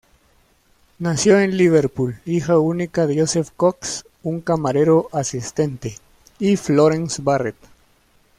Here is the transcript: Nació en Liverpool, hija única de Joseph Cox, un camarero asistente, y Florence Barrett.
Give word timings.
Nació 0.97 1.39
en 1.39 1.55
Liverpool, 1.55 2.19
hija 2.25 2.57
única 2.57 3.05
de 3.05 3.19
Joseph 3.19 3.49
Cox, 3.55 4.03
un 4.23 4.41
camarero 4.41 5.09
asistente, 5.11 5.95
y 6.39 6.55
Florence 6.57 7.21
Barrett. 7.21 7.57